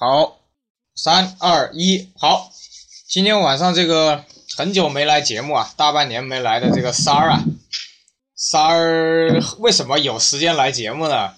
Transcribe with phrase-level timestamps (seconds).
[0.00, 0.38] 好，
[0.94, 2.52] 三二一，好。
[3.08, 4.24] 今天晚上这个
[4.56, 7.42] 很久没来节目啊，大半年没来的这个三儿啊，
[8.36, 11.34] 三儿为什么有时间来节目呢？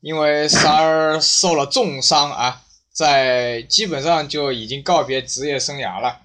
[0.00, 6.20] 因为三儿受了重伤啊，在基本上就已经告别职业生涯了。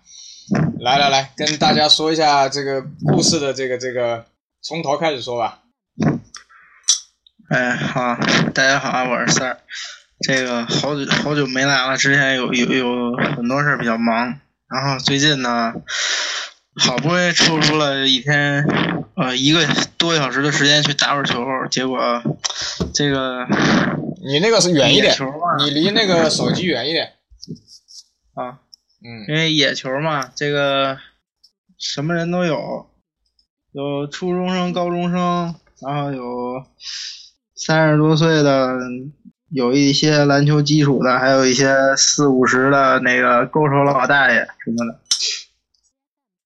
[0.79, 4.25] 来来来，跟大家说一下这个故事的这个这个，
[4.61, 5.59] 从头开始说吧。
[7.49, 8.15] 哎，好，
[8.53, 9.59] 大家好，我是三儿。
[10.19, 15.73] 这个好久好久没来了，之前有有有很多事儿比较忙，然后最近呢，
[16.75, 18.65] 好不容易抽出了一天
[19.15, 19.67] 呃一个
[19.97, 21.99] 多小时的时间去打会儿球，结果
[22.93, 23.45] 这个
[24.25, 27.11] 你那个是远一点球嘛，你离那个手机远一点。
[28.33, 28.59] 啊，
[29.03, 30.97] 嗯因为野球嘛，这个
[31.77, 32.89] 什么人都有，
[33.73, 36.65] 有初中生、高中生，然后有
[37.55, 38.77] 三十多岁的，
[39.55, 44.99] 有一些篮球基础的，还有一些四五十的那个勾手老大爷什么的。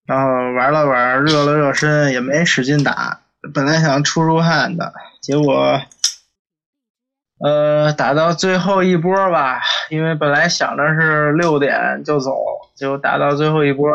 [0.06, 4.94] 然后玩了玩，热了热身，也没使劲打，本来想出出汗的，
[5.24, 5.82] 结果。
[7.44, 12.32] 呃，打到最后一波吧，因为本来想着是六点就走，
[12.76, 13.90] 结果打到最后一波，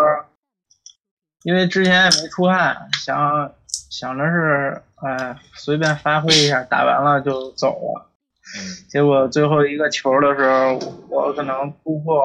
[1.45, 3.53] 因为之前也没出汗，想
[3.91, 8.11] 想着是哎随便发挥一下，打完了就走了。
[8.57, 12.23] 嗯结果最后一个球的时候，我可能突破，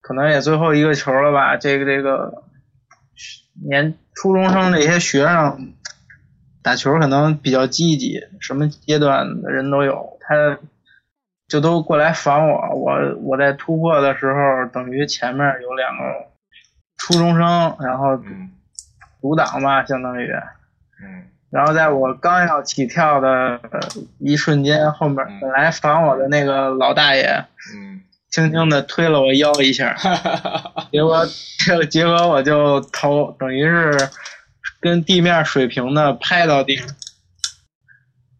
[0.00, 1.56] 可能也最后一个球了吧。
[1.56, 2.44] 这个这个
[3.66, 5.74] 年初中生这些学生
[6.62, 10.58] 打球可能比较积极，什么阶段的人都有，他
[11.48, 12.74] 就都过来防我。
[12.76, 16.04] 我我在突破的时候，等于前面有两个
[16.96, 18.52] 初中生，然后嗯
[19.20, 20.30] 阻挡吧，相当于。
[21.02, 23.28] 嗯然后在我刚要起跳的
[23.70, 23.80] 呃
[24.18, 30.88] 一瞬间，后面嗯本来防我的那个老大爷嗯，轻轻的推了我腰一下，哈哈哈哈。
[30.92, 34.08] 结果结结果我就头等于是
[34.80, 36.86] 跟地面水平的拍到地上。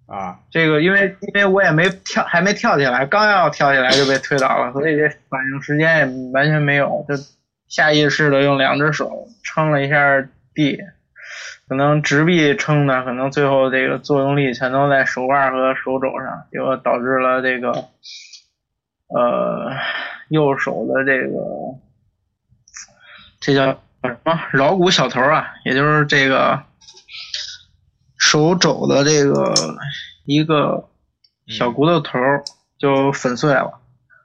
[0.06, 7.14] 啊，这个因为因为我也没跳，还没跳起来，刚要跳起来就被推倒了，所以这反应时间也完全没有，就
[7.68, 10.80] 下意识的用两只手撑了一下地，
[11.68, 17.70] 可能直臂撑的，可能最后这个作用力全都在手腕和手肘上，结果导致了这个
[19.08, 19.70] 呃
[20.28, 21.38] 右手的这个
[23.40, 23.66] 这叫
[24.02, 26.62] 什么桡骨小头啊，也就是这个
[28.18, 29.54] 手肘的这个
[30.24, 30.88] 一个
[31.46, 32.18] 小骨头头
[32.78, 33.80] 就粉碎了，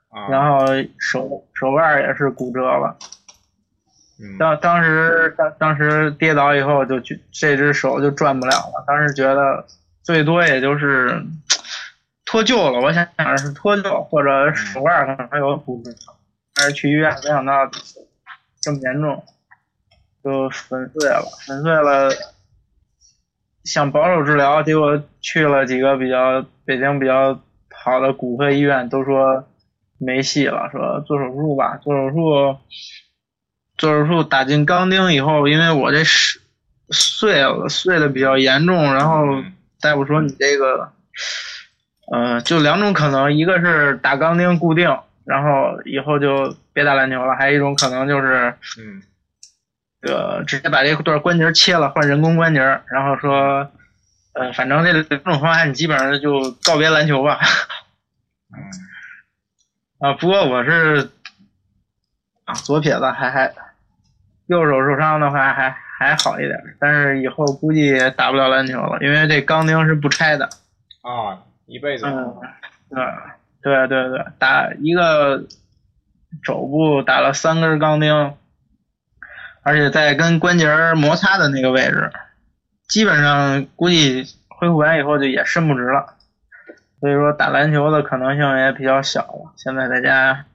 [0.09, 0.65] 啊，然后
[0.97, 2.97] 手手腕也是骨折了。
[4.17, 9.65] 嗯当当时当当时跌倒以后就觉这只手就转不了了，当时觉得
[10.03, 11.21] 最多也就是
[12.25, 15.91] 脱臼了，我想想是脱臼或者手腕儿可能还有骨折，
[16.55, 17.69] 但是去医院没想到
[18.61, 19.23] 这么严重，
[20.23, 22.09] 就粉碎了，粉碎了。
[23.65, 27.41] 想保守治疗，结果去了几个比较北京比较
[27.73, 29.47] 好的骨科医院，都说
[29.97, 32.57] 没戏了，说做手术吧，做手术。
[33.77, 36.39] 做手术打进钢钉以后，因为我这是
[36.89, 40.91] 碎了，碎的比较严重，然后嗯大夫说你这个，
[42.11, 49.01] 呃，就两种可能，一个是打钢钉固定，然后以后就别打篮球了，还有一种可能就是嗯
[50.01, 53.69] 这个直接把这段关节切了，换人工关节，然后说，
[54.33, 57.39] 呃，反正这两种方案你基本上就告别篮球吧。
[58.55, 58.61] 嗯
[59.97, 61.09] 啊，不过我是
[62.43, 63.53] 啊左撇子还还
[64.47, 70.49] 右手受伤的话还还好一点，但是以后估计也打不了篮球了，因为这钢钉是不拆的。
[71.01, 72.05] 啊，一辈子。
[72.05, 72.35] 嗯，
[72.89, 75.43] 对对对对，打一个
[76.43, 78.35] 肘部打了三根钢钉，
[79.63, 82.11] 而且在跟关节摩擦的那个位置，
[82.87, 86.13] 基本上估计恢复完以后就也伸不直了。
[86.99, 89.53] 所以说打篮球的可能性也比较小了。
[89.57, 90.45] 现在在家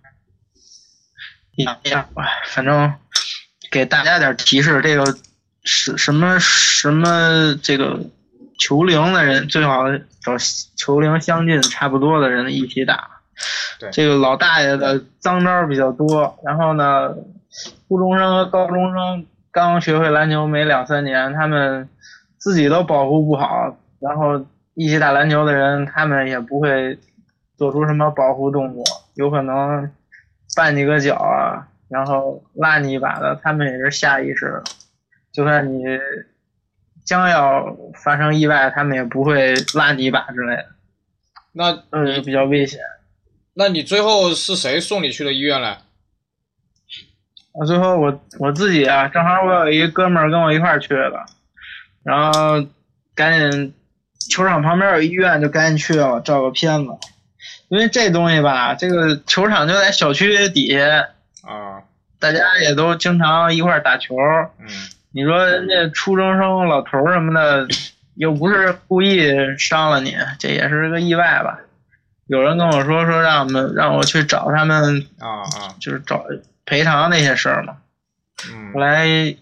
[1.57, 2.93] 养养吧，反正
[3.71, 5.17] 给大家点提示，这个
[5.63, 8.01] 是什么什么这个
[8.59, 9.85] 球龄的人最好
[10.23, 10.37] 找
[10.77, 13.09] 球龄相近差不多的人一起打。
[13.79, 17.15] 对这个老大爷的脏招比较多，然后呢，
[17.89, 21.89] 初中生和高中生刚学会篮球没两三年，他们
[22.37, 24.45] 自己都保护不好，然后
[24.75, 26.99] 一起打篮球的人，他们也不会
[27.57, 28.85] 做出什么保护动作，
[29.15, 29.91] 有可能
[30.55, 34.63] 绊你个脚啊，然后拉你一把的，他们也是下意识的，
[35.33, 35.85] 就算你
[37.05, 40.67] 将要发生意外，他们也不会拉你一把之类的，
[41.53, 42.81] 那嗯，你比较危险。
[43.55, 45.79] 那你最后是谁送你去的医院嘞？
[47.53, 51.27] 我最后我我自己啊，正好我有一哥们儿跟我一块儿去的，
[52.05, 52.65] 然后
[53.17, 53.75] 赶紧
[54.31, 56.93] 球场旁边有医院，就赶紧去了照个片子。
[57.69, 61.09] 因为这东西吧，这个球场就在小区底下，
[61.43, 61.80] 啊，
[62.21, 64.15] 大家也都经常一块儿打球。
[64.61, 64.67] 嗯
[65.13, 67.67] 你说人家初中生、老头儿什么的，
[68.15, 69.29] 又不是故意
[69.59, 71.59] 伤了你，这也是个意外吧？
[72.29, 76.25] 有人跟我说说让我们让我去找他们，啊啊，就是找
[76.65, 77.79] 赔偿那些事儿嘛。
[78.53, 79.37] 嗯后来也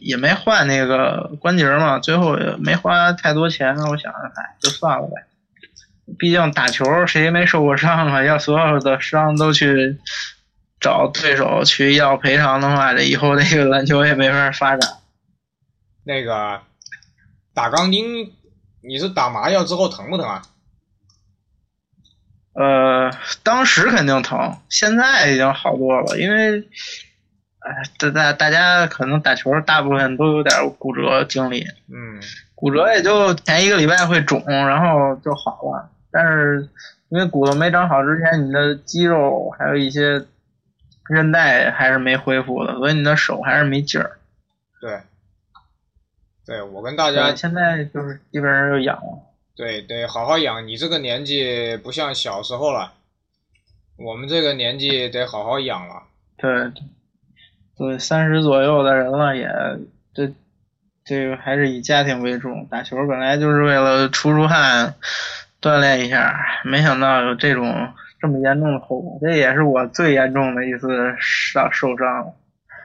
[0.00, 3.76] 也没换那个关节嘛，最后也没花太多钱。
[3.76, 5.24] 我想着，哎，就算了呗。
[6.20, 8.22] 毕竟打球谁没受过伤啊？
[8.22, 9.98] 要所有的伤都去
[10.84, 14.98] 找对手去要赔偿的话，这以后这个篮球也没法发展。
[16.04, 16.60] 那个
[17.54, 18.34] 打钢钉，
[18.82, 20.42] 你是打麻药之后疼不疼啊？
[22.52, 23.10] 呃，
[23.42, 26.60] 当时肯定疼，现在已经好多了，因为，
[27.60, 32.20] 哎，大大大家可能打球大部分都有点骨折经历，嗯
[32.54, 35.90] 骨折也就前一个礼拜会肿，然后就好了。
[36.12, 36.68] 但是
[37.08, 40.22] 因为骨头没长好之前，你的肌肉还有一些
[41.08, 44.18] 韧带还是没恢复的，所以你的手还是没劲儿。
[44.80, 45.00] 对，
[46.46, 49.22] 对我跟大家对，现在就是基本上就养了。
[49.56, 52.92] 对得好好养，你这个年纪不像小时候了，
[53.96, 56.02] 我们这个年纪得好好养了。
[56.36, 56.72] 对，
[57.78, 59.48] 对，三十左右的人了也，
[60.12, 60.34] 这
[61.04, 62.66] 这个还是以家庭为重。
[62.66, 64.96] 打球本来就是为了出出汗，
[65.62, 66.34] 锻炼一下，
[66.64, 70.88] 没想到有这种这么严重的后果，这也是我最严重的一次
[71.20, 72.32] 伤受伤。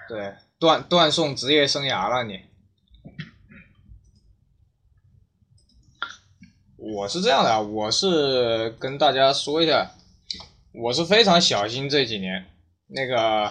[0.09, 2.41] 对，断断送职业生涯了你。
[6.75, 9.91] 我是这样的啊，我是跟大家说一下，
[10.73, 12.45] 我是非常小心这几年。
[12.87, 13.49] 那个，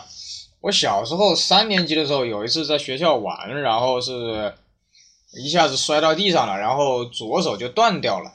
[0.61, 4.53] 我小时候三年级的时候，有一次在学校玩，然后是
[5.33, 8.31] 一下子摔到地上了，然后左手就断掉了，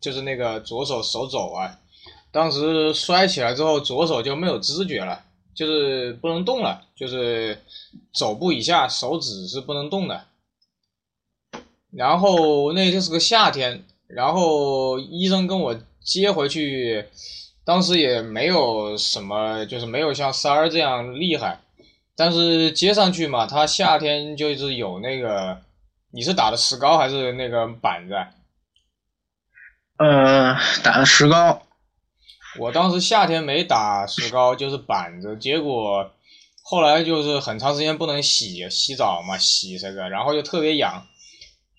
[0.00, 1.80] 就是那个左手手肘啊。
[2.34, 5.22] 当时摔起来之后，左手就没有知觉了，
[5.54, 7.62] 就是不能动了，就是
[8.12, 10.24] 肘部以下手指是不能动的。
[11.92, 17.06] 然后那天是个夏天，然后医生跟我接回去，
[17.64, 21.60] 当时也没有什么，就是没有像三儿这样厉害，
[22.16, 25.60] 但是接上去嘛，他夏天就是有那个，
[26.10, 28.28] 你是打的石膏还是那个板子啊？
[29.98, 31.62] 呃，打的石膏，
[32.58, 36.10] 我当时夏天没打石膏，就是板子，结果
[36.62, 41.06] 后来就是很长时间不能洗洗澡嘛，洗这个，然后就特别痒，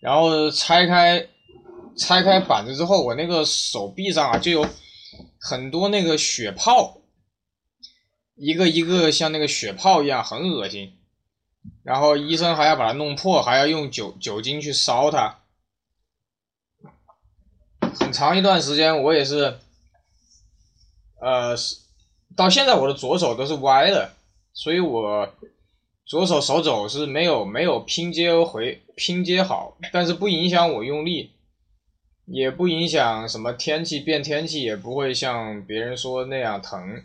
[0.02, 1.28] 然后拆开
[1.98, 4.68] 拆开板子之后，我那个手臂上啊就有
[5.40, 6.98] 很多那个血泡，
[8.36, 10.94] 一个一个像那个血泡一样，很恶心。
[11.84, 15.40] 然后医生还要把它弄破，还要用酒酒精去烧它。
[18.00, 19.60] 很长一段时间，我也是，
[21.26, 21.78] 呃，是
[22.36, 24.12] 到现在我的左手都是歪的，
[24.54, 25.28] 所以我
[26.06, 31.32] 左手手肘是没有没有拼接回拼接好，但是不影响我用力，
[32.26, 37.04] 也不影响什么天气变天气，也不会像别人说那样疼，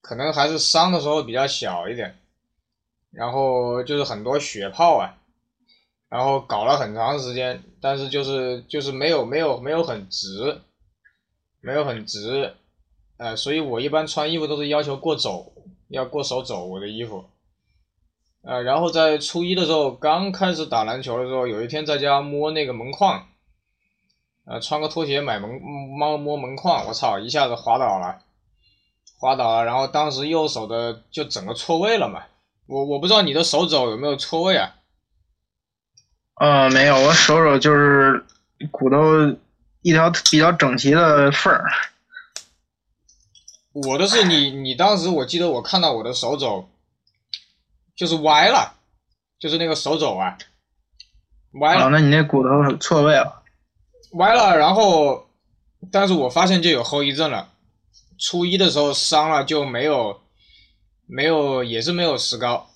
[0.00, 2.16] 可能还是伤的时候比较小一点，
[3.10, 5.16] 然后就是很多血泡啊。
[6.08, 10.60] 然后搞了很长时间，但是就是就是没有没有没有很直，
[11.60, 12.54] 没有很直，
[13.20, 15.52] 呃，所以我一般穿衣服都是要求过肘，
[15.88, 17.26] 要过手肘我的衣服，
[18.40, 23.26] 呃，然后在初一的时候刚开始打篮球的时候，有一天在家摸那个门框，
[24.46, 25.50] 呃，穿个拖鞋买门
[25.98, 28.22] 猫摸门框，我操，一下子滑倒了，
[29.18, 32.22] 滑倒了，然后当时右手的就整个错位了嘛，
[32.66, 34.76] 我我不知道你的手肘有没有错位啊？
[36.36, 38.24] 呃，没有，我手肘就是
[38.70, 38.98] 骨头
[39.82, 41.68] 一条比较整齐的缝儿。
[43.72, 46.68] 我的是你，你当时我记得我看到我的手肘
[47.94, 48.74] 就是歪了，
[49.38, 50.36] 就是那个手肘啊，
[51.60, 53.44] 歪啊，了，那你那骨头错位了。
[54.14, 55.28] 歪了，然后，
[55.92, 57.52] 但是我发现就有后遗症了。
[58.18, 60.20] 初一的时候伤了就没有，
[61.06, 62.70] 没有也是没有石膏，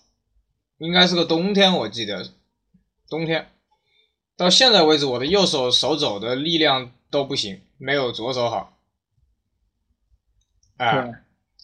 [0.79, 2.31] 应该是个冬天，我记得
[3.09, 3.51] 冬天。
[4.37, 8.74] 到现在为止，我的右手手肘的力量都不行，没有左手好。
[10.76, 11.12] 啊、对，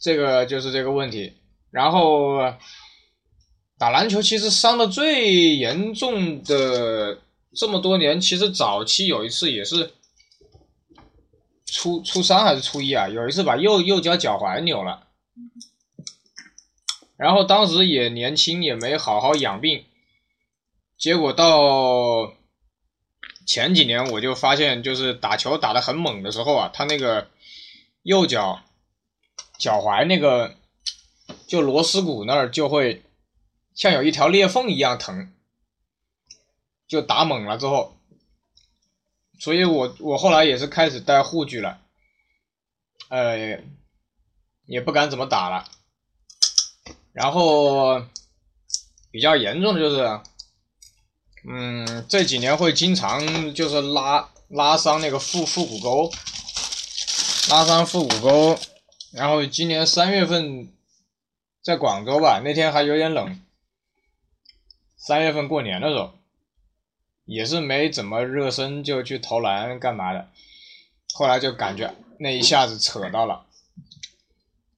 [0.00, 1.35] 这个就是这个问题。
[1.71, 2.38] 然后
[3.79, 7.19] 打篮球其实伤的最严重的
[7.55, 9.93] 这么多年，其实早期有一次也是
[11.64, 15.07] 初初三还是初一啊，有一次把右右脚脚踝扭了，
[17.17, 19.85] 然后当时也年轻，也没好好养病，
[20.99, 22.35] 结果到
[23.47, 27.29] 前几年我就发现，就是打球打得很猛的时候啊，他那个
[28.02, 28.62] 右脚
[29.61, 30.57] 脚踝那个
[31.47, 33.05] 就螺丝骨那儿就会
[33.75, 35.33] 像有一条裂缝一样疼，
[36.88, 37.97] 就打猛了之后。
[39.38, 41.81] 所以我我后来也是开始戴护具了，
[43.09, 43.59] 呃，
[44.67, 45.71] 也不敢怎么打了。
[47.12, 48.02] 然后
[49.11, 50.21] 比较严重的就是，
[51.49, 56.12] 嗯，这几年会经常就是拉拉伤那个腹腹股沟，
[57.49, 58.59] 拉伤腹股沟。
[59.12, 60.73] 然后今年三月份
[61.62, 63.40] 在广州吧，那天还有点冷，
[64.97, 66.14] 三月份过年的时候。
[67.26, 70.29] 也是没怎么热身就去投篮干嘛的，
[71.14, 73.47] 后来就感觉那一下子扯到了，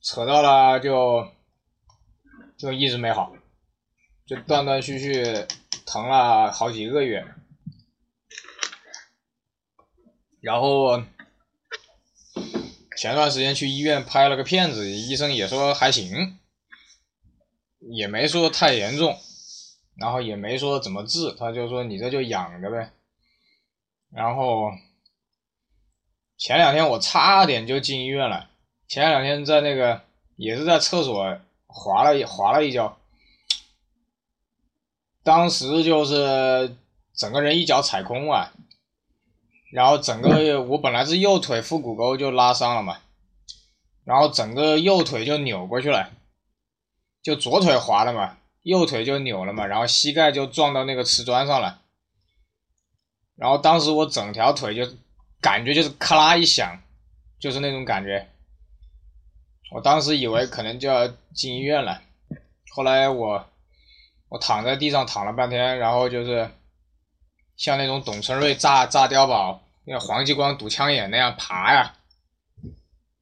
[0.03, 1.29] 扯到了就
[2.59, 3.35] 就一直没好，
[4.27, 5.47] 就断断续续
[5.87, 7.27] 疼了好几个月，
[10.43, 11.03] 然后
[13.03, 16.39] 前段时间去医院拍了个片子，医生也说还行，
[17.81, 19.19] 也没说太严重。
[19.97, 22.93] 然后也没说怎么治，他就说你这就养着呗。
[24.13, 24.71] 然后
[26.39, 28.49] 前两天我差点就进医院了，
[28.87, 30.03] 前两天在那个
[30.37, 32.97] 也是在厕所滑了一滑了一跤，
[35.25, 36.77] 当时就是
[37.17, 38.53] 整个人一脚踩空啊，
[39.73, 42.99] 然后整个我本来是右腿腹股沟就拉伤了嘛，
[44.05, 46.11] 然后整个右腿就扭过去了，
[47.23, 48.39] 就左腿滑了嘛。
[48.63, 51.81] 右腿就扭了嘛，然后膝盖就撞到那个瓷砖上了，
[53.35, 54.89] 然后当时我整条腿就
[55.41, 56.81] 感觉就是咔啦一响，
[57.41, 58.29] 就是那种感觉，
[59.73, 62.03] 我当时以为可能就要进医院了，
[62.71, 63.45] 后来我
[64.29, 66.49] 我躺在地上躺了半天，然后就是
[67.57, 71.95] 像那种董存瑞炸炸碉堡，那黄继光堵枪眼那样爬呀，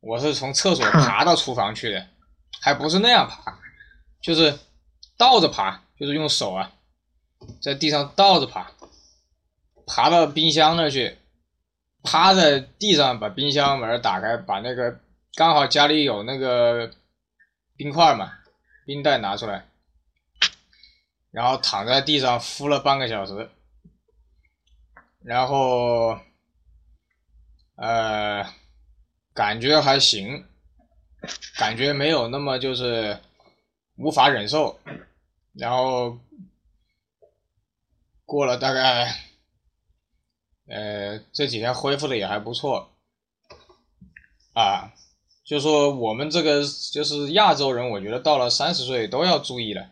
[0.01, 2.07] 我是从厕所 爬到厨房去的，
[2.61, 3.59] 还不是那样爬，
[4.21, 4.59] 就是。
[5.21, 6.73] 倒着爬，就是用手啊，
[7.61, 8.73] 在地上倒着爬，
[9.87, 11.19] 爬到冰箱那去，
[12.03, 14.99] 趴在地上把冰箱门打开，把那个
[15.35, 16.91] 刚好家里有那个
[17.77, 18.33] 冰块嘛，
[18.87, 19.67] 冰袋拿出来，
[21.31, 23.51] 然后躺在地上敷了半个小时，
[25.23, 26.19] 然后
[27.81, 28.45] 呃，
[29.33, 30.45] 感觉还行，
[31.57, 33.19] 感觉没有那么就是
[33.97, 34.79] 无法忍受。
[35.55, 36.19] 然后
[38.27, 39.15] 过了大概，
[40.69, 42.91] 呃，这几天恢复的也还不错，
[44.53, 44.93] 啊，
[45.43, 49.89] 就说我们这个就是亚洲人，我觉得到了三十岁都要注意了。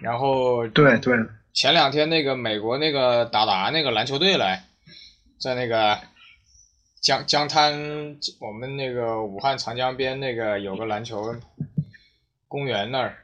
[0.00, 1.16] 然后对对，
[1.52, 4.64] 前两天那个美国那个达达那个篮球队来，
[5.40, 5.98] 在那个
[7.06, 11.36] 江江滩，我们那个武汉长江边那个有个篮球
[12.48, 13.22] 公园那儿。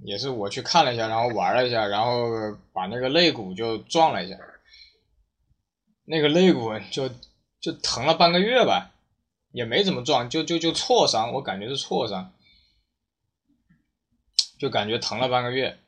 [0.00, 2.28] 也是我去看了一下，然后玩了一下，然后
[2.72, 4.36] 把那个肋骨就撞了一下，
[6.04, 7.08] 那个肋骨就
[7.60, 8.90] 就疼了半个月吧，
[9.52, 12.32] 也没怎么撞，就就就挫伤，我感觉是挫伤，
[14.58, 15.78] 就感觉疼了半个月，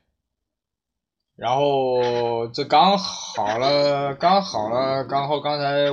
[1.35, 5.91] 然后这刚好了，刚好了，刚好刚才，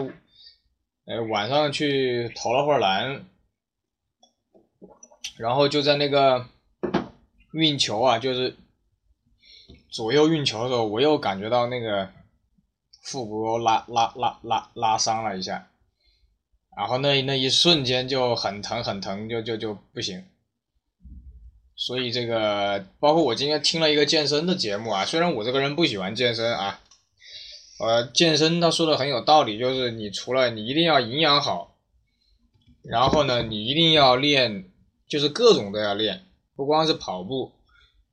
[1.06, 3.25] 呃晚上去投了会儿篮，
[5.37, 6.46] 然后就在那个。
[7.56, 8.56] 运球啊，就是
[9.88, 12.11] 左右运球的时候，我又感觉到那个
[13.04, 15.70] 腹部拉拉拉拉拉伤了一下，
[16.76, 20.26] 然后那那一瞬间就很疼很疼，就就就不行。
[21.76, 26.80] 所以这个包括我今天听了一个健身的节目啊，虽然我这个人不喜欢健身啊，
[27.80, 31.76] 呃，健身他说的很有道理，就是你除了你一定要营养好，
[32.82, 34.70] 然后呢，你一定要练，
[35.08, 36.24] 就是各种都要练。
[36.54, 37.52] 不光是跑步，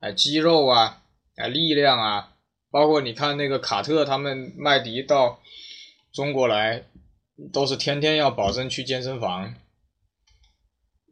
[0.00, 1.02] 哎，肌肉啊，
[1.36, 2.34] 哎，力量啊，
[2.72, 5.40] 包括你看那个卡特他们麦迪到
[6.12, 6.84] 中国来，
[7.52, 9.54] 都是天天要保证去健身房。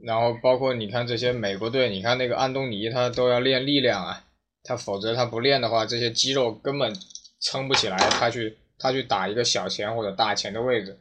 [0.02, 4.24] 然后包括你看这些美国队，你看那个安东尼他都要练力量啊，
[4.64, 6.92] 他否则他不练的话，这些肌肉根本
[7.40, 10.98] 撑不起来，他去他去打一个小前或者大前的位置。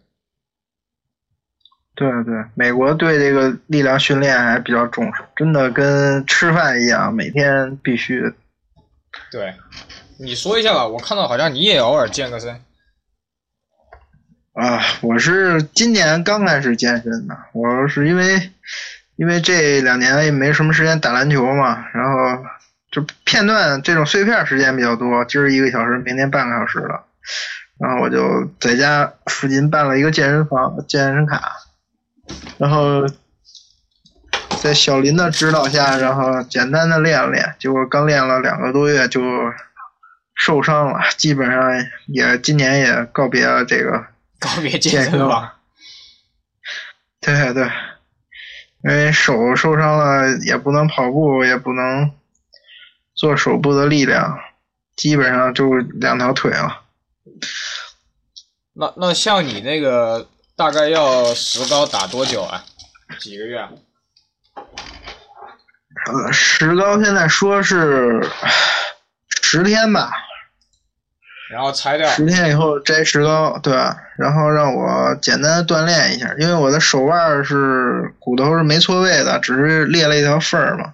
[1.95, 8.33] 对对，美国对这个力量训练还比较重视，真的跟吃饭一样，每天必须。
[9.29, 9.53] 对，
[10.17, 12.61] 你说一下吧，我看到好像你也偶尔健个身。
[14.53, 18.51] 啊，我是今年刚开始健身的，我是因为
[19.17, 22.45] 因为这两年也没什么时间打篮球嘛，然后
[22.91, 27.05] 就片段这种碎片时间比较多，今儿一个小时，明天半个小时了，
[27.79, 31.41] 然后我就在家附近办了一个健身房健身卡，
[32.57, 33.05] 然后
[34.61, 39.21] 在小林的指导下，然后简单的练了练，结果刚练了两个多月就
[40.35, 41.71] 受伤了，基本上
[42.07, 44.05] 也今年也告别了这个。
[44.39, 45.51] 告别健身房。
[47.21, 47.69] 对对，
[48.83, 52.11] 因为手受伤了，也不能跑步，也不能
[53.19, 54.39] 做手部的力量，
[54.95, 56.83] 基本上就两条腿了。
[58.71, 62.63] 那那像你那个，大概要石膏打多久啊？
[63.19, 63.59] 几个月？
[66.05, 68.25] 呃，石膏现在说是
[69.41, 70.09] 十天吧。
[71.51, 72.07] 然后拆掉。
[72.07, 73.97] 十天以后摘石膏，对吧？
[74.17, 80.93] 然后让我简单的锻炼一下，因为我的手腕是骨头是没错位的，只是裂了一条缝儿嘛。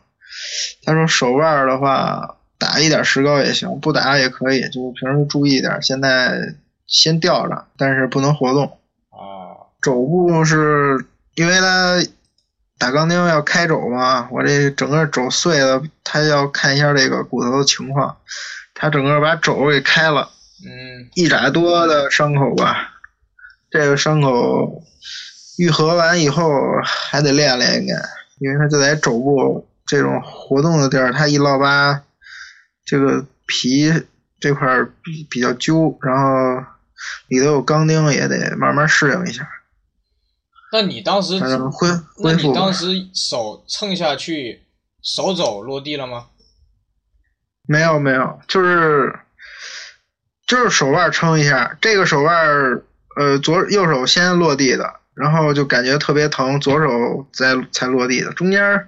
[0.84, 5.82] 他说手腕的话打一点石膏也行，不打也可以，就是平时注意点。
[5.82, 6.56] 现在
[6.88, 8.78] 先吊着，但是不能活动。
[9.10, 9.70] 啊。
[9.82, 12.02] 肘部是因为他
[12.78, 18.18] 打钢钉要开肘嘛，我这整个肘碎了，他要看一下这个骨头的情况，
[18.74, 20.30] 他整个把肘给开了。
[20.66, 22.96] 嗯，一拃多的伤口吧，
[23.70, 24.82] 这个伤口
[25.58, 26.50] 愈合完以后
[26.84, 27.94] 还得练练，应该，
[28.40, 32.02] 因为他就在肘部这种活动的地儿，它一落疤，
[32.84, 33.92] 这个皮
[34.40, 36.64] 这块比比较揪，然后
[37.28, 39.48] 里头有钢钉，也得慢慢适应一下。
[40.72, 41.40] 那你当时
[41.72, 42.48] 恢恢复？
[42.48, 44.64] 你当时手蹭下去，
[45.02, 46.28] 手肘落地了吗？
[47.68, 49.20] 没有没有，就是。
[50.48, 52.38] 就是手腕撑一下，这个手腕
[53.18, 58.88] 呃，左右手先落地的，然后就感觉特别疼，左手再才落地的，中间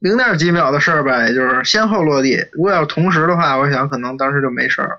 [0.00, 2.44] 零点几秒的事儿吧，也就是先后落地。
[2.52, 4.98] 如果要同时的话，我想可能当时就没事儿，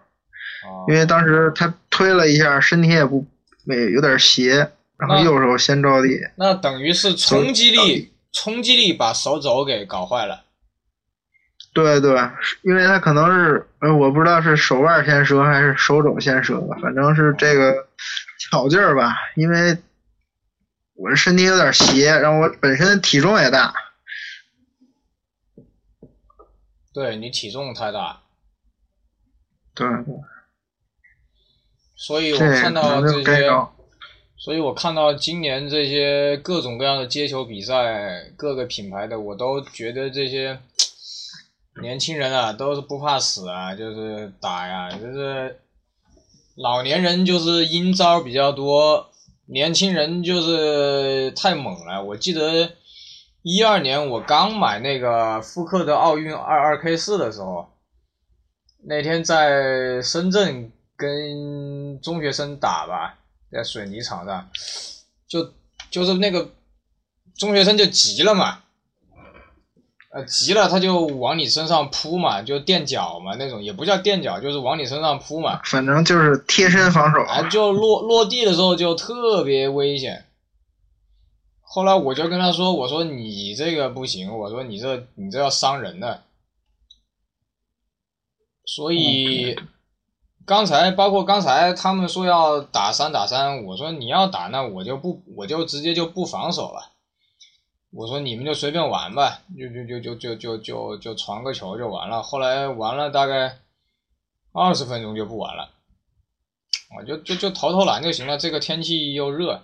[0.88, 3.26] 因为当时他推了一下，身体也不
[3.66, 6.20] 没有点斜，然后右手先着地。
[6.36, 10.44] 那等于是冲击力，冲击力把手肘给搞坏了。
[11.74, 12.12] 对对，
[12.64, 17.88] 因为他可能是，呃，我不知道是手腕先折还是手肘先折吧，反正是这个
[18.38, 19.16] 巧劲儿吧。
[19.36, 19.78] 因为
[20.96, 23.74] 我身体有点斜，然后我本身体重也大。
[26.94, 28.22] 对你体重太大。
[29.74, 29.88] 对。
[31.96, 33.50] 所以我看到这些，
[34.38, 40.60] 所以我看到今年这些各种各样的接球比赛，各个品牌的，我都觉得这些。
[41.82, 45.62] 年轻人啊，都是不怕死啊，就是打呀，就是
[46.56, 49.10] 老年人就是阴招比较多，
[49.46, 52.04] 年轻人就是太猛了。
[52.04, 52.74] 我记得
[53.44, 57.70] 一二年我刚买那个复刻的奥运二二 K 四的时候，
[58.84, 63.18] 那天在深圳跟中学生打吧，
[63.52, 64.48] 在水泥场上，
[65.28, 65.54] 就
[65.90, 66.52] 就是那个
[67.36, 68.60] 中学生就急了嘛。
[70.14, 75.62] 呃，急了他就往你身上扑嘛，就垫脚嘛那种，也不叫垫脚，就是往你身上扑嘛。
[75.64, 77.22] 反正就是贴身防守。
[77.24, 80.26] 啊，就落落地的时候就特别危险。
[81.74, 86.24] 后来我就跟他说：“我说你这个不行，我说你这你这要伤人的。”
[88.68, 89.58] 所以
[90.46, 96.92] 刚才包括刚才他们说要打三打三，我说你要打那我就不我就直接就不防守了。
[97.92, 102.22] 我说你们就随便玩吧，就就就就就就就就传个球就完了。
[102.22, 103.60] 后来玩了大概
[104.52, 105.70] 二十分钟就不玩了，
[106.98, 108.38] 我就就就投投篮就行了。
[108.38, 109.64] 这个天气又热，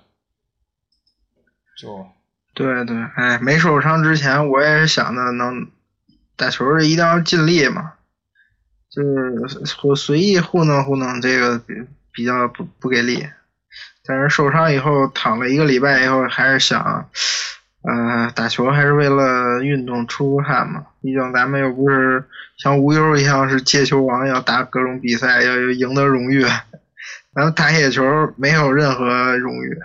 [1.77, 2.07] 就
[2.53, 5.67] 对对，哎，没受伤之前我也是想着能
[6.35, 7.93] 打球一定要尽力嘛，
[8.89, 9.03] 就
[9.47, 11.73] 是我随意糊弄糊弄这个比
[12.11, 13.27] 比较不不给力，
[14.05, 17.09] 但是受伤以后躺了一个礼拜以后还是想。
[17.83, 20.87] 呃，打球还是为了运动出出汗嘛。
[21.01, 22.25] 毕竟咱们又不是
[22.57, 26.43] 像无忧一样是借球王，要打各种比赛，要赢得荣誉。
[27.33, 28.03] 咱们打野球
[28.35, 29.79] 没有任何荣誉，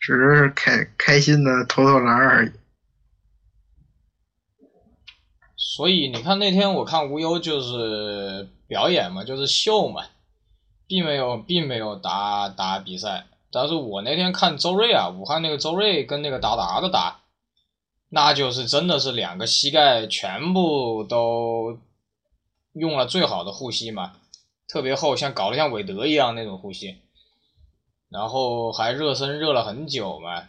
[0.00, 2.52] 只是开开心的投投篮而已。
[5.56, 10.04] 所以你看那天我看无忧就是表演嘛，就是秀嘛，
[10.86, 13.26] 并没有并没有打打比赛。
[13.50, 17.20] 但是我那天看周瑞啊，武汉那个周瑞跟那个达达的打。
[18.14, 21.78] 那就是真的是两个膝盖全部都
[22.74, 24.12] 用了最好的护膝嘛，
[24.68, 26.98] 特别厚，像搞得像韦德一样那种护膝。
[28.12, 30.48] 然后还热身热了很久嘛，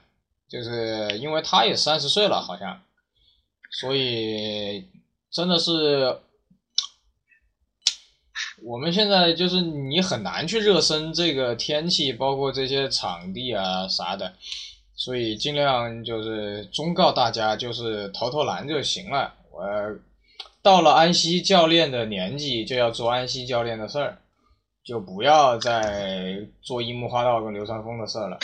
[0.50, 2.82] 就是因为他也三十岁了，好像，
[3.72, 4.86] 所以
[5.32, 6.20] 真的是
[8.64, 14.34] 我们现在就是你很难去热身，这个天气包括这些场地啊啥的，
[14.96, 19.34] 所以尽量就是忠告大家，就是投投篮就行了。
[19.52, 19.64] 我
[20.62, 24.18] 到了安西教练的年纪，就要做安西教练的事儿。
[24.86, 28.38] 就不要再做樱木花道跟流川枫的事了。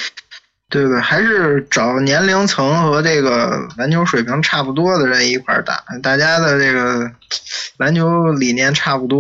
[0.70, 7.12] 对对，还是找年龄层和这个篮球水平差不多的人一块打，大家的这个
[7.78, 9.20] 篮球理念差不多。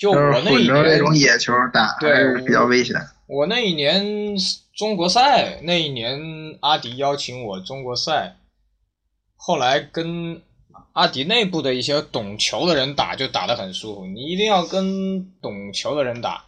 [0.00, 2.96] 就我那一年，这种野球打还是比较危险。
[3.26, 4.36] 我那一年
[4.76, 6.18] 中国赛，那一年
[6.60, 8.36] 阿迪邀请我中国赛，
[9.36, 10.42] 后来跟。
[10.92, 16.44] 阿迪内部的一些懂球的人打就打得很舒服，你一定要跟懂球的人打，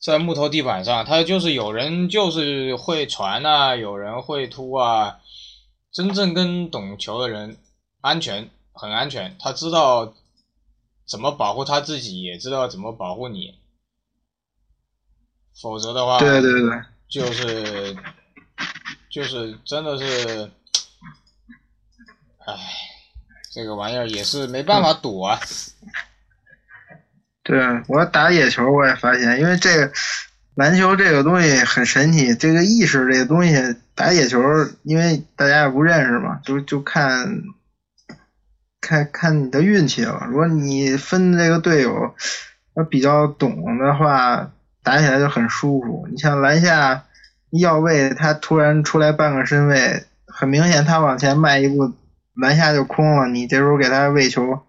[0.00, 5.18] 在木头地板上，他就是有人就是会传啊，有人会突啊，
[5.90, 7.58] 真正跟懂球的人
[8.00, 10.14] 安全很安全，他知道
[11.04, 13.58] 怎么保护他自己，也知道怎么保护你，
[15.60, 17.96] 否则的话，对对对，就是
[19.10, 20.52] 就是真的是，
[22.46, 22.87] 唉。
[23.50, 25.40] 这个玩意儿也是没办法躲啊。
[27.42, 27.58] 对
[27.88, 29.90] 我打野球，我也发现，因为这个
[30.54, 33.54] 篮球这个东西很神奇，这个意识这个东西，
[33.94, 34.38] 打野球，
[34.82, 37.42] 因为大家也不认识嘛，就就看
[38.82, 40.26] 看看你的运气了。
[40.28, 42.14] 如果你分这个队友，
[42.74, 44.50] 他比较懂的话，
[44.82, 46.06] 打起来就很舒服。
[46.10, 47.04] 你像篮下
[47.50, 51.94] 要位，他突然出来半个身位，很明显他往前迈一步。
[52.40, 54.60] 篮下就空了，你这时候给他喂球，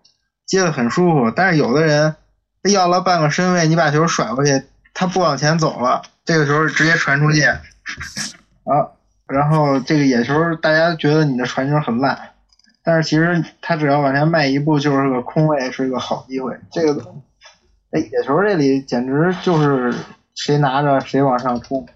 [0.47, 1.29] 接的很舒服。
[1.29, 2.15] 但是有的人
[2.63, 4.63] 他要了半个身位，你把球甩过去，
[4.95, 7.59] 他不往前走了，这个时候直接传出去，啊，
[9.27, 12.17] 然后这个野球大家觉得你的传球很烂，
[12.83, 16.59] 但是其实他只要往前迈一步就是个空位，是一个好机会。
[16.71, 17.13] 这个
[17.91, 19.93] 哎野球这里简直就是
[20.33, 21.87] 谁拿着谁往上冲，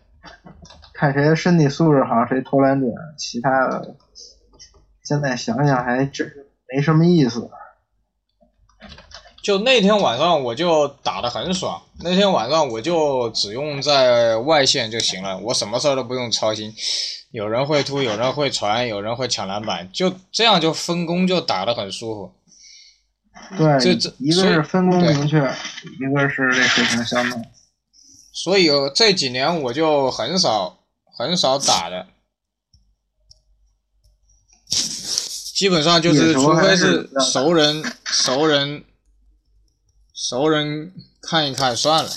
[0.93, 3.95] 看谁身体素质好谁投篮准，其他的。
[5.03, 6.31] 现在想想还真
[6.67, 7.49] 没什么意思。
[9.41, 16.73] 就那天晚上我就打的很爽，那天晚上我就只用在外线就行了，我什么事儿都不用操心。
[17.31, 22.31] 有人会突，有人会传，有人会抢篮板，就这样就分工就打的很舒服。
[23.57, 27.43] 对，这这一个是分工明确，一个是这水平相当。
[28.31, 30.77] 所以这几年我就很少
[31.17, 32.07] 很少打的。
[35.53, 38.83] 基本上就是，除非是熟人、熟人、
[40.13, 42.09] 熟人看一看算了。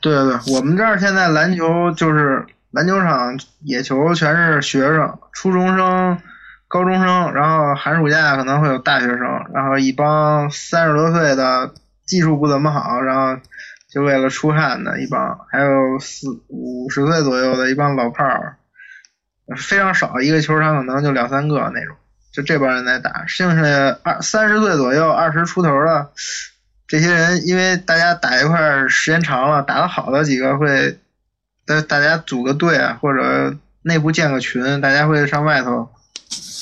[0.00, 6.20] 对对，我们这儿现在篮球就是篮球场野球全是学生，初中生、
[6.66, 9.20] 高中生，然后寒暑假可能会有大学生，
[9.54, 11.72] 然后一帮三十多岁的
[12.04, 13.40] 技术不怎么好，然后
[13.88, 18.58] 就为了出汗的一帮，还有四五十岁左右的一帮老炮儿。
[19.54, 21.94] 非常少，一个球场可能就两三个那种，
[22.32, 26.10] 就这帮人在打，剩下二三十岁左右、二十出头的
[26.88, 30.98] 这些人，因为大家打一块时间长了，打得好的几个会，
[31.64, 35.88] 大大家组个队啊，或者内部建个群，大家会上外头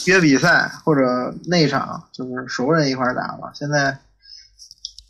[0.06, 3.50] 约比赛或者内场，就是熟人一块打嘛。
[3.54, 3.96] 现在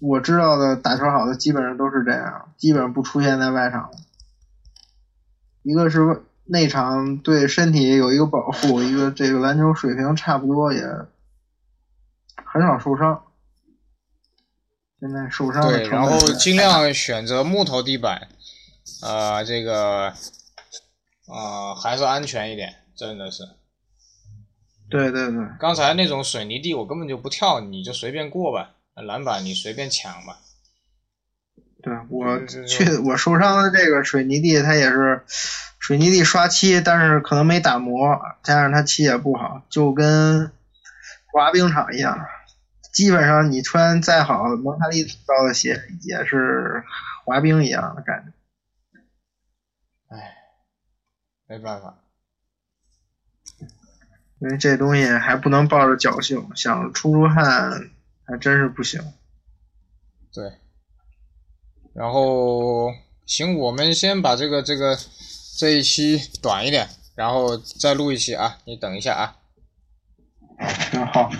[0.00, 3.90] 我知道的打球好的基本上都是这样，基本上不出现在外场。
[5.64, 6.22] 一个是。
[6.46, 10.82] 内场对身体有一个保护，一个这个篮球水平差不多，也
[12.44, 13.24] 很少受伤。
[15.00, 18.28] 现在受伤对，然后尽量选择木头地板，
[19.02, 20.14] 呃，这个，
[21.26, 23.42] 呃，还是安全一点，真的是。
[24.90, 25.46] 对对对。
[25.58, 30.40] 刚才那种水泥地我根本就不跳，你就随便过吧，篮板你随便抢吧。
[31.84, 35.22] 对我去，我受伤的这个水泥地，它也是。
[35.78, 40.50] 水泥地刷漆，但是可能没打磨，加上它漆也不好，就跟
[41.26, 42.26] 滑冰场一样。
[42.90, 46.84] 基本上你穿再好蒙卡利高的鞋，也是
[47.26, 48.32] 滑冰一样的感觉。
[50.08, 50.36] 唉，
[51.48, 51.98] 没办法，
[54.38, 57.90] 因为这东西还不能抱着侥幸，想出出汗
[58.24, 59.02] 还真是不行。
[60.32, 60.50] 对，
[61.94, 62.92] 然后
[63.24, 64.98] 行，我们先把这个这个。
[65.56, 68.58] 这一期短一点，然后再录一期啊！
[68.64, 69.36] 你等一下啊。
[70.58, 71.30] 嗯，好。